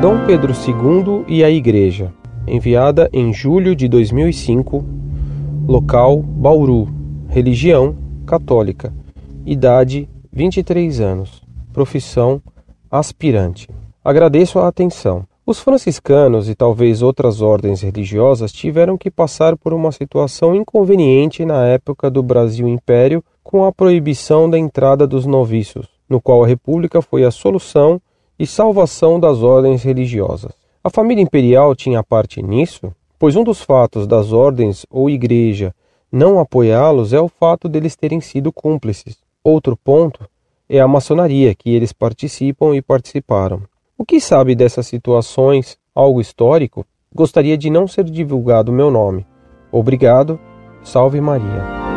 Dom 0.00 0.24
Pedro 0.24 0.54
II 0.54 1.26
e 1.28 1.44
a 1.44 1.50
Igreja, 1.50 2.10
enviada 2.48 3.10
em 3.12 3.34
julho 3.34 3.76
de 3.76 3.86
2005, 3.86 4.82
local 5.68 6.22
Bauru, 6.22 6.88
religião 7.28 7.94
católica, 8.24 8.94
idade 9.44 10.08
23 10.32 11.02
anos, 11.02 11.42
profissão 11.70 12.40
aspirante. 12.90 13.68
Agradeço 14.02 14.58
a 14.58 14.68
atenção. 14.68 15.26
Os 15.44 15.60
franciscanos 15.60 16.48
e 16.48 16.54
talvez 16.54 17.02
outras 17.02 17.42
ordens 17.42 17.82
religiosas 17.82 18.50
tiveram 18.50 18.96
que 18.96 19.10
passar 19.10 19.54
por 19.54 19.74
uma 19.74 19.92
situação 19.92 20.54
inconveniente 20.54 21.44
na 21.44 21.66
época 21.66 22.10
do 22.10 22.22
Brasil 22.22 22.66
Império 22.66 23.22
com 23.44 23.66
a 23.66 23.72
proibição 23.72 24.48
da 24.48 24.58
entrada 24.58 25.06
dos 25.06 25.26
noviços, 25.26 25.86
no 26.08 26.22
qual 26.22 26.42
a 26.42 26.46
República 26.46 27.02
foi 27.02 27.22
a 27.22 27.30
solução 27.30 28.00
e 28.40 28.46
salvação 28.46 29.20
das 29.20 29.42
ordens 29.42 29.82
religiosas. 29.82 30.52
A 30.82 30.88
família 30.88 31.20
imperial 31.20 31.74
tinha 31.74 32.02
parte 32.02 32.42
nisso, 32.42 32.90
pois 33.18 33.36
um 33.36 33.44
dos 33.44 33.60
fatos 33.60 34.06
das 34.06 34.32
ordens 34.32 34.86
ou 34.90 35.10
igreja 35.10 35.74
não 36.10 36.40
apoiá-los 36.40 37.12
é 37.12 37.20
o 37.20 37.28
fato 37.28 37.68
deles 37.68 37.94
terem 37.94 38.18
sido 38.18 38.50
cúmplices. 38.50 39.18
Outro 39.44 39.76
ponto 39.76 40.26
é 40.70 40.80
a 40.80 40.88
maçonaria, 40.88 41.54
que 41.54 41.68
eles 41.68 41.92
participam 41.92 42.74
e 42.74 42.80
participaram. 42.80 43.60
O 43.98 44.06
que 44.06 44.18
sabe 44.18 44.54
dessas 44.54 44.86
situações, 44.86 45.76
algo 45.94 46.18
histórico, 46.18 46.86
gostaria 47.14 47.58
de 47.58 47.68
não 47.68 47.86
ser 47.86 48.04
divulgado 48.04 48.72
meu 48.72 48.90
nome. 48.90 49.26
Obrigado, 49.70 50.40
salve 50.82 51.20
Maria. 51.20 51.89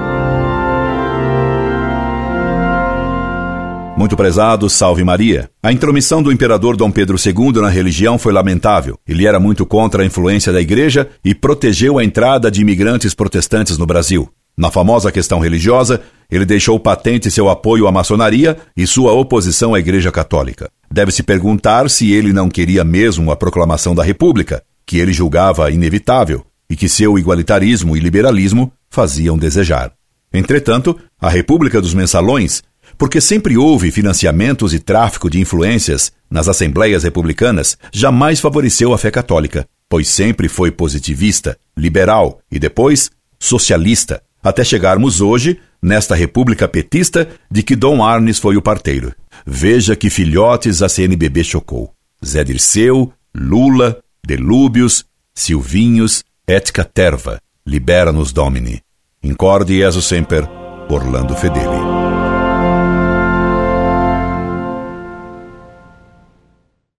Muito 4.03 4.17
prezado, 4.17 4.69
salve 4.69 5.01
Maria. 5.01 5.49
A 5.63 5.71
intromissão 5.71 6.21
do 6.21 6.29
imperador 6.29 6.75
Dom 6.75 6.91
Pedro 6.91 7.15
II 7.17 7.61
na 7.61 7.69
religião 7.69 8.17
foi 8.19 8.33
lamentável. 8.33 8.99
Ele 9.07 9.25
era 9.25 9.39
muito 9.39 9.65
contra 9.65 10.03
a 10.03 10.05
influência 10.05 10.51
da 10.51 10.59
igreja 10.59 11.09
e 11.23 11.33
protegeu 11.33 11.97
a 11.97 12.03
entrada 12.03 12.51
de 12.51 12.59
imigrantes 12.59 13.13
protestantes 13.13 13.77
no 13.77 13.85
Brasil. 13.85 14.27
Na 14.57 14.69
famosa 14.69 15.09
questão 15.09 15.39
religiosa, 15.39 16.01
ele 16.29 16.43
deixou 16.43 16.77
patente 16.77 17.31
seu 17.31 17.47
apoio 17.47 17.87
à 17.87 17.93
maçonaria 17.93 18.57
e 18.75 18.85
sua 18.85 19.13
oposição 19.13 19.73
à 19.73 19.79
Igreja 19.79 20.11
Católica. 20.11 20.69
Deve-se 20.91 21.23
perguntar 21.23 21.89
se 21.89 22.11
ele 22.11 22.33
não 22.33 22.49
queria 22.49 22.83
mesmo 22.83 23.31
a 23.31 23.37
proclamação 23.37 23.95
da 23.95 24.03
República, 24.03 24.61
que 24.85 24.97
ele 24.97 25.13
julgava 25.13 25.71
inevitável 25.71 26.45
e 26.69 26.75
que 26.75 26.89
seu 26.89 27.17
igualitarismo 27.17 27.95
e 27.95 28.01
liberalismo 28.01 28.69
faziam 28.89 29.37
desejar. 29.37 29.93
Entretanto, 30.33 30.99
a 31.21 31.29
República 31.29 31.79
dos 31.79 31.93
Mensalões, 31.93 32.63
porque 32.97 33.19
sempre 33.19 33.57
houve 33.57 33.91
financiamentos 33.91 34.73
e 34.73 34.79
tráfico 34.79 35.29
de 35.29 35.39
influências 35.39 36.11
nas 36.29 36.47
assembleias 36.47 37.03
republicanas, 37.03 37.77
jamais 37.91 38.39
favoreceu 38.39 38.93
a 38.93 38.97
fé 38.97 39.11
católica, 39.11 39.67
pois 39.89 40.07
sempre 40.07 40.47
foi 40.47 40.71
positivista, 40.71 41.57
liberal 41.77 42.39
e 42.51 42.57
depois 42.57 43.11
socialista, 43.39 44.21
até 44.41 44.63
chegarmos 44.63 45.21
hoje 45.21 45.59
nesta 45.81 46.15
república 46.15 46.67
petista 46.67 47.27
de 47.51 47.61
que 47.61 47.75
Dom 47.75 48.03
Arnes 48.03 48.39
foi 48.39 48.55
o 48.55 48.61
parteiro. 48.61 49.13
Veja 49.45 49.95
que 49.95 50.09
filhotes 50.09 50.81
a 50.81 50.89
CNBB 50.89 51.43
chocou. 51.43 51.93
Zé 52.25 52.43
Dirceu, 52.43 53.11
Lula, 53.35 53.99
Delúbios, 54.25 55.05
Silvinhos, 55.33 56.23
et 56.47 56.71
caterva. 56.71 57.39
Libera-nos 57.65 58.31
Domini. 58.31 58.81
Incorde 59.21 59.77
Jesus 59.77 60.05
Semper, 60.05 60.47
Orlando 60.89 61.35
Fedeli. 61.35 61.92